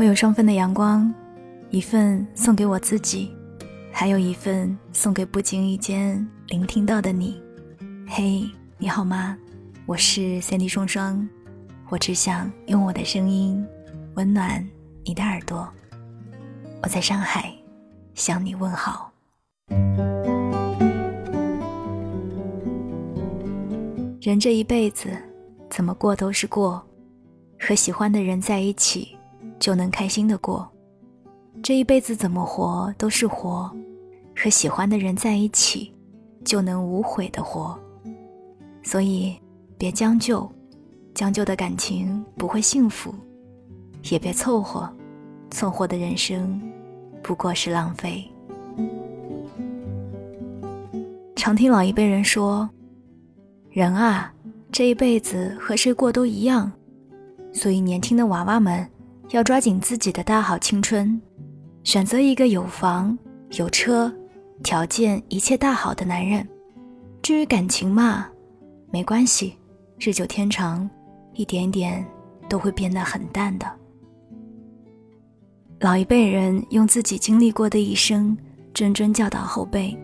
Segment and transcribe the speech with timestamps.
[0.00, 1.12] 我有双份的阳光，
[1.68, 3.30] 一份送给我自己，
[3.92, 7.38] 还有一份送给不经意间聆听到的你。
[8.08, 9.36] 嘿，你好吗？
[9.84, 11.28] 我是三 D 双双，
[11.90, 13.62] 我只想用我的声音
[14.14, 14.66] 温暖
[15.04, 15.68] 你的耳朵。
[16.82, 17.54] 我在上海
[18.14, 19.12] 向你问好。
[24.22, 25.10] 人这一辈子，
[25.68, 26.82] 怎么过都是过，
[27.60, 29.14] 和喜欢的人在一起。
[29.60, 30.66] 就能开心的过，
[31.62, 33.70] 这一辈子怎么活都是活，
[34.34, 35.92] 和喜欢的人在一起，
[36.44, 37.78] 就能无悔的活。
[38.82, 39.38] 所以，
[39.76, 40.50] 别将就，
[41.14, 43.12] 将就的感情不会幸福；
[44.10, 44.90] 也别凑合，
[45.50, 46.58] 凑合的人生
[47.22, 48.26] 不过是浪费。
[51.36, 52.68] 常听老一辈人说，
[53.68, 54.32] 人啊，
[54.72, 56.72] 这一辈子和谁过都一样，
[57.52, 58.88] 所以年轻的娃娃们。
[59.30, 61.20] 要抓紧自己的大好青春，
[61.84, 63.16] 选择一个有房
[63.52, 64.12] 有车、
[64.64, 66.46] 条件一切大好的男人。
[67.22, 68.26] 至于感情嘛，
[68.90, 69.54] 没关系，
[70.00, 70.88] 日久天长，
[71.32, 72.04] 一点点
[72.48, 73.70] 都会变得很淡的。
[75.78, 78.36] 老一辈人用自己经历过的一生，
[78.74, 79.96] 谆谆教导后辈，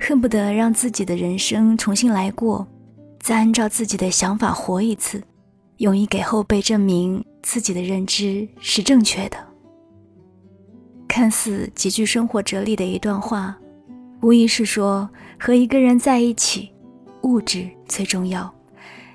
[0.00, 2.66] 恨不得让自己的人生重新来过，
[3.20, 5.22] 再按照自己的想法活一次，
[5.78, 7.24] 用以给后辈证明。
[7.46, 9.36] 自己的认知是正确的，
[11.06, 13.54] 看似极具生活哲理的一段话，
[14.22, 15.06] 无疑是说
[15.38, 16.72] 和一个人在一起，
[17.20, 18.50] 物质最重要，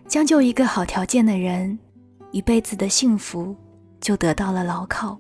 [0.08, 1.80] 将就一个好条件的人，
[2.30, 3.56] 一辈子的幸福
[4.00, 5.20] 就得到了牢靠。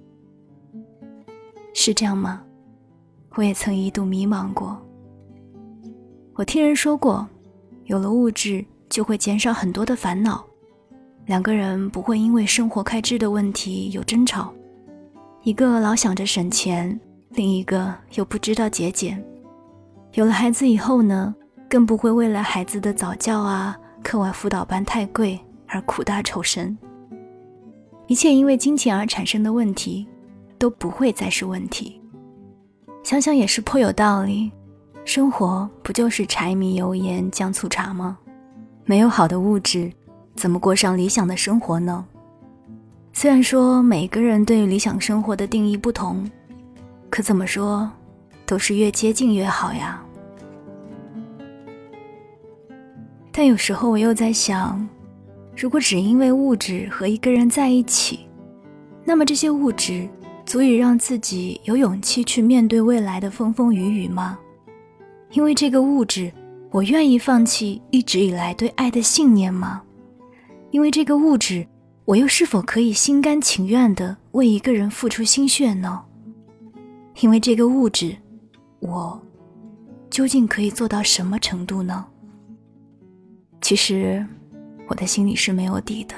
[1.73, 2.43] 是这样吗？
[3.33, 4.79] 我也曾一度迷茫过。
[6.35, 7.27] 我听人说过，
[7.85, 10.45] 有了物质就会减少很多的烦恼。
[11.29, 14.51] 两个人不会因为生活开支的问题有争吵，
[15.43, 16.99] 一个老想着省钱，
[17.29, 19.23] 另一个又不知道节俭。
[20.13, 21.35] 有了孩子以后呢，
[21.69, 26.75] 更不会为了孩子的早教啊、课外辅导班太贵而苦大仇深。
[28.07, 30.07] 一切因为金钱而产生的问题，
[30.57, 32.01] 都不会再是问题。
[33.03, 34.51] 想想也是颇有道理，
[35.05, 38.17] 生活不就是柴米油盐酱醋茶吗？
[38.83, 39.91] 没有好的物质。
[40.39, 42.05] 怎么过上理想的生活呢？
[43.11, 46.31] 虽然说每个人对理想生活的定义不同，
[47.09, 47.91] 可怎么说，
[48.45, 50.01] 都是越接近越好呀。
[53.33, 54.87] 但有时候我又在想，
[55.57, 58.21] 如果只因为物质和一个人在一起，
[59.03, 60.07] 那么这些物质
[60.45, 64.39] 足以让自己有勇气去面对未来的风风雨雨吗？
[65.31, 66.31] 因为这个物质，
[66.71, 69.81] 我愿意放弃一直以来对爱的信念吗？
[70.71, 71.65] 因为这个物质，
[72.05, 76.03] 我又是否可以心甘情愿地为一个人付出心血呢？
[77.21, 78.15] 因为这个物质，
[78.79, 79.19] 我
[80.09, 82.05] 究竟可以做到什么程度呢？
[83.61, 84.25] 其实，
[84.87, 86.15] 我的心里是没有底的。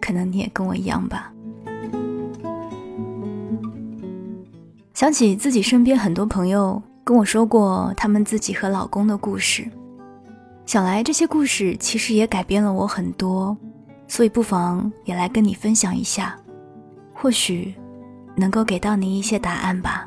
[0.00, 1.32] 可能你也跟我一样吧。
[4.94, 9.68] 想起自己身边很多朋友跟我说过他们自己和老公的故事。
[10.68, 13.56] 想来这些故事其实也改变了我很多，
[14.06, 16.38] 所以不妨也来跟你分享一下，
[17.14, 17.74] 或许
[18.36, 20.06] 能够给到你一些答案吧。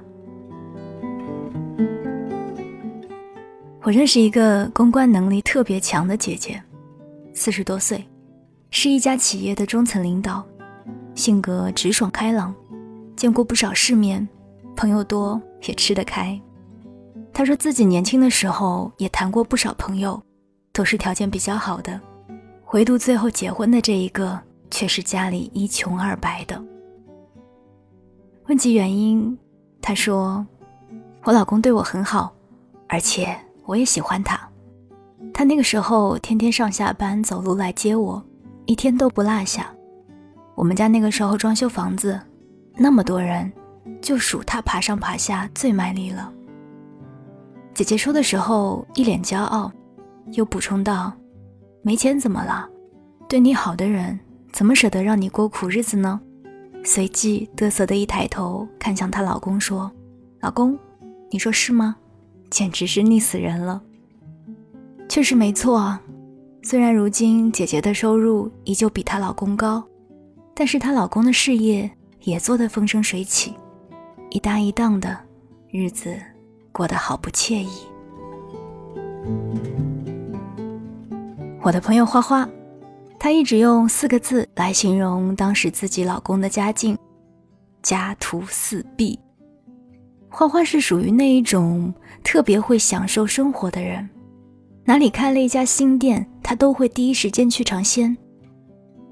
[3.82, 6.62] 我认识一个公关能力特别强的姐姐，
[7.34, 8.08] 四十多岁，
[8.70, 10.46] 是一家企业的中层领导，
[11.16, 12.54] 性格直爽开朗，
[13.16, 14.30] 见过不少世面，
[14.76, 16.40] 朋友多也吃得开。
[17.34, 20.22] 她说自己年轻的时候也谈过不少朋友。
[20.74, 22.00] 都是条件比较好的，
[22.72, 24.40] 唯独最后结婚的这一个
[24.70, 26.62] 却是家里一穷二白的。
[28.48, 29.38] 问及原因，
[29.82, 30.46] 他说
[31.24, 32.34] ：“我老公对我很好，
[32.88, 34.40] 而且我也喜欢他。
[35.34, 38.22] 他那个时候天天上下班走路来接我，
[38.66, 39.72] 一天都不落下。
[40.56, 42.20] 我们家那个时候装修房子，
[42.76, 43.52] 那么多人，
[44.02, 46.32] 就数他爬上爬下最卖力了。”
[47.74, 49.72] 姐姐说的时候一脸骄傲。
[50.34, 51.12] 又补充道
[51.84, 52.68] ：“没钱怎么了？
[53.28, 54.20] 对你好的人
[54.52, 56.20] 怎么舍得让你过苦日子呢？”
[56.84, 59.92] 随即嘚瑟的一抬头看向她老公说
[60.42, 60.78] ：“老公，
[61.30, 61.96] 你说是吗？
[62.50, 63.82] 简直是腻死人了。”
[65.08, 65.98] 确实没错。
[66.64, 69.84] 虽然如今姐姐的收入依旧比她老公高，
[70.54, 71.90] 但是她老公的事业
[72.22, 73.54] 也做得风生水起，
[74.30, 75.18] 一搭一档的
[75.70, 76.16] 日子
[76.72, 77.70] 过得好不惬意。
[81.64, 82.48] 我的朋友花花，
[83.20, 86.98] 她一直用四个字来形容当时自己老公的家境：
[87.84, 89.20] 家徒四壁。
[90.28, 91.94] 花花是属于那一种
[92.24, 94.10] 特别会享受生活的人，
[94.86, 98.18] 哪里开了一家新店，她都会第一时间去尝鲜。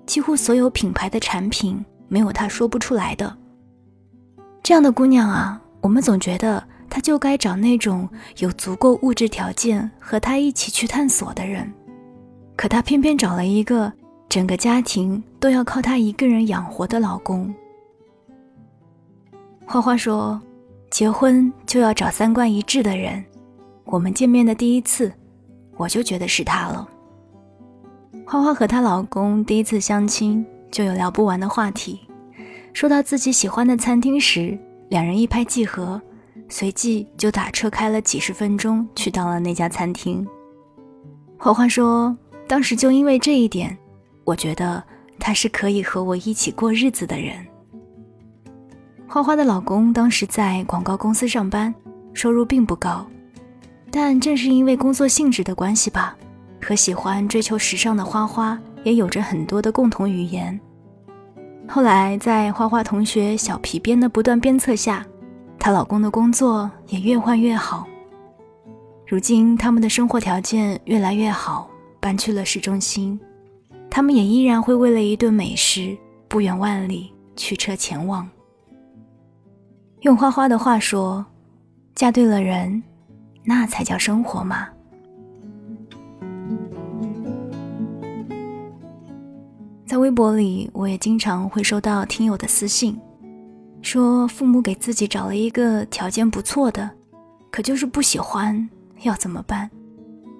[0.07, 3.37] 几乎所有品牌的产品，没有她说不出来的。
[4.63, 8.09] 这样的姑娘啊，我们总觉得她就该找那种
[8.39, 11.71] 有足够物质条件和她一起去探索的人，
[12.59, 13.89] 可她偏偏找了一个
[14.27, 17.55] 整个家庭都要靠她一个人养活的老公。
[19.65, 20.37] 花花说。
[20.91, 23.23] 结婚就要找三观一致的人。
[23.85, 25.13] 我们见面的第一次，
[25.77, 26.89] 我就觉得是他了。
[28.25, 31.99] 花花和她老公第一次相亲就有聊不完的话题。
[32.73, 34.57] 说到自己喜欢的餐厅时，
[34.89, 36.01] 两人一拍即合，
[36.49, 40.27] 随即就打车开了几十分钟去到了那家餐厅。
[41.37, 42.17] 花花说
[42.49, 43.77] ：“当时就因为这一点，
[44.23, 44.83] 我觉得
[45.19, 47.35] 他是可以和我一起过日子的人。”
[49.07, 51.71] 花花的老公当时在广告公司上班，
[52.11, 53.05] 收入并不高，
[53.91, 56.17] 但正是因为工作性质的关系吧，
[56.59, 60.59] 和喜欢追求时尚的花花也有着很多的共同语言。
[61.67, 65.05] 后来在花花同学小皮鞭的不断鞭策下，
[65.59, 67.87] 她老公的工作也越换越好。
[69.05, 71.69] 如今他们的生活条件越来越好，
[71.99, 73.19] 搬去了市中心，
[73.89, 75.97] 他们也依然会为了一顿美食
[76.27, 78.29] 不远万里驱车前往。
[80.01, 81.25] 用花花的话说
[81.93, 82.81] ：“嫁对了人，
[83.43, 84.69] 那才叫生活嘛。”
[89.85, 92.95] 在微博里，我也经常会收到听友的私信，
[93.81, 96.89] 说父母给自己找了一个条件不错的，
[97.49, 98.69] 可就是不喜欢，
[99.01, 99.69] 要怎么办？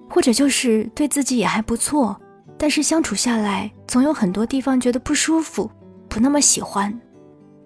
[0.10, 2.20] 或者就是对自己也还不错，
[2.58, 5.70] 但是相处下来总有很多地方觉得不舒服，
[6.10, 7.00] 不那么喜欢。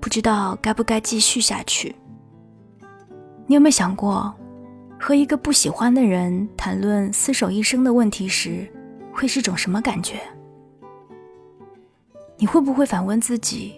[0.01, 1.95] 不知道该不该继续下去。
[3.48, 4.34] 你有没有想过，
[5.00, 8.69] 和一个不喜欢的人谈论厮守一生的问题时，
[9.13, 10.19] 会是种什么感觉？
[12.38, 13.75] 你会不会反问自己，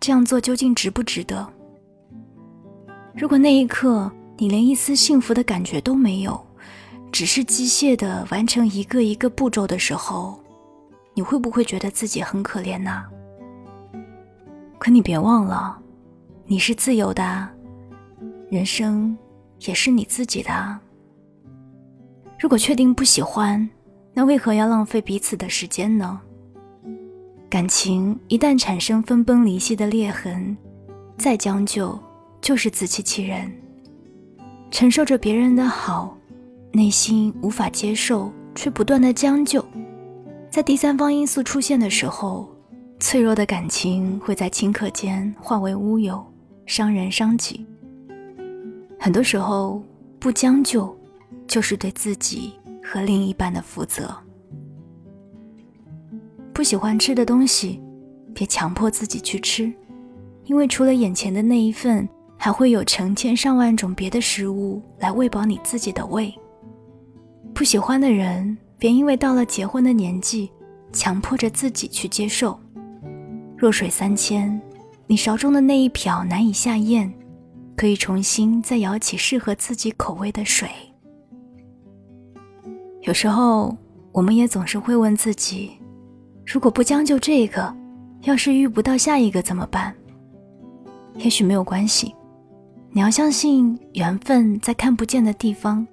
[0.00, 1.48] 这样做究竟值不值得？
[3.14, 6.44] 如果那一刻你连一丝幸福的感觉都没有，
[7.12, 10.42] 只是机械的完成一个一个步骤的时候，
[11.14, 13.04] 你会不会觉得自己很可怜呢？
[14.78, 15.78] 可你别忘了，
[16.46, 17.46] 你是自由的，
[18.50, 19.16] 人生
[19.60, 20.78] 也是你自己的。
[22.40, 23.68] 如果确定不喜欢，
[24.14, 26.18] 那为何要浪费彼此的时间呢？
[27.50, 30.56] 感情一旦产生分崩离析的裂痕，
[31.18, 31.96] 再将就
[32.40, 33.52] 就是自欺欺人。
[34.70, 36.16] 承受着别人的好，
[36.72, 39.64] 内心无法接受，却不断的将就，
[40.50, 42.48] 在第三方因素出现的时候。
[42.98, 46.24] 脆弱的感情会在顷刻间化为乌有，
[46.66, 47.66] 伤人伤己。
[48.96, 49.82] 很多时候，
[50.20, 50.96] 不将就，
[51.48, 54.14] 就是对自己和另一半的负责。
[56.52, 57.82] 不喜欢吃的东西，
[58.32, 59.72] 别强迫自己去吃，
[60.44, 66.32] 因为除了眼前的那一份，还会有成千上万种别的食物来喂饱你自己的胃。
[67.54, 70.50] 不喜欢的人，别因为到了结婚的年纪，
[70.92, 72.58] 强迫着自己去接受。
[73.56, 74.60] 弱水三千，
[75.06, 77.12] 你勺中的那一瓢难以下咽，
[77.76, 80.68] 可以重新再舀起适合自己口味的水。
[83.02, 83.76] 有时候，
[84.12, 85.72] 我们也总是会问自己：
[86.46, 87.72] 如果不将就这个，
[88.22, 89.94] 要是遇不到下一个怎么办？
[91.16, 92.14] 也许没有关系，
[92.90, 95.86] 你要相信缘分在看不见的地方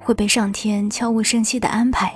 [0.00, 2.12] 会被上天悄无声息的安排，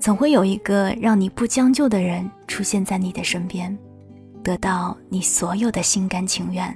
[0.00, 3.76] 总会有一个让你不将就的人出现在你的身边。
[4.40, 6.74] 得到你所有的心甘情愿。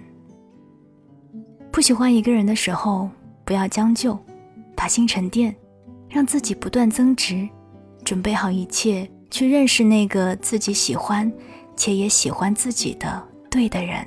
[1.70, 3.08] 不喜欢一个人的时候，
[3.46, 4.18] 不要将就，
[4.76, 5.54] 把心沉淀，
[6.06, 7.48] 让自己不断增值，
[8.04, 11.32] 准备好一切去认识那个自己喜欢
[11.74, 14.06] 且也喜欢自己的对的人。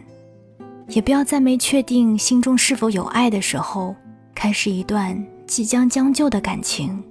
[0.90, 3.96] 也不要在没确定心中是否有爱的时候，
[4.36, 7.04] 开始一段即将将就的感情。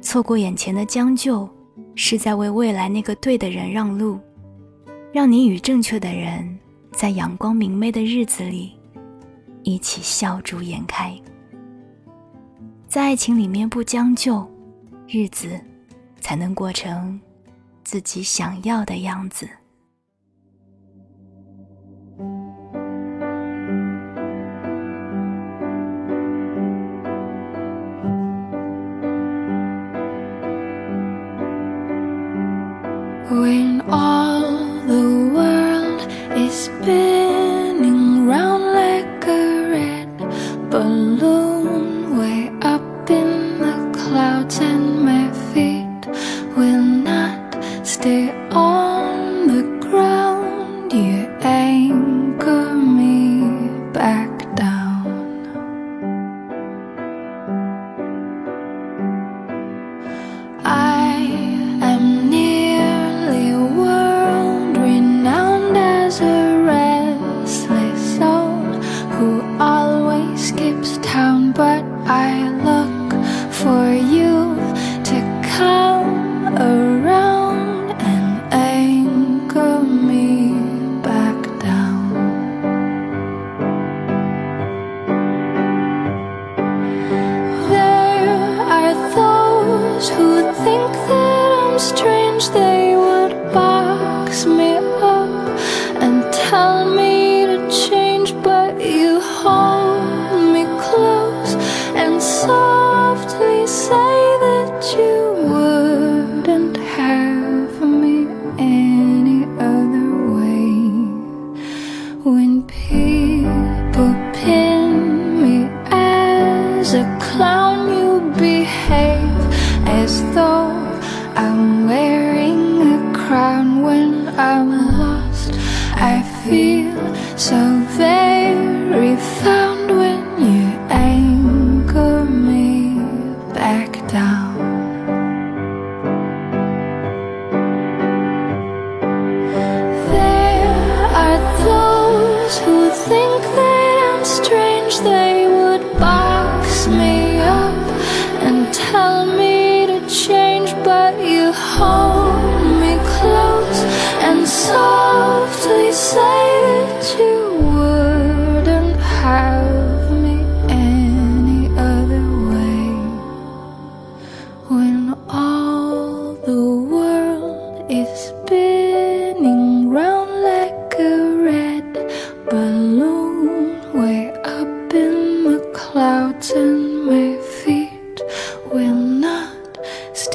[0.00, 1.48] 错过眼前的将就，
[1.94, 4.18] 是在为未来那个对的人让路。
[5.12, 6.58] 让你与正确的人
[6.92, 8.72] 在阳光明媚的日子里
[9.64, 11.12] 一起笑逐颜开，
[12.86, 14.48] 在爱情里面不将就，
[15.08, 15.60] 日子
[16.20, 17.20] 才能过成
[17.82, 19.48] 自己想要的样子。
[33.30, 34.39] When all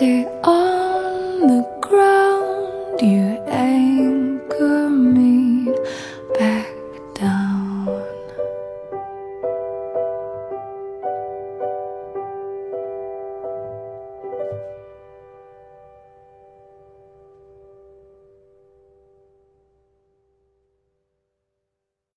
[0.02, 0.26] master